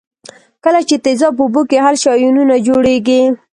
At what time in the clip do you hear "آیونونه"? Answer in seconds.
2.15-2.55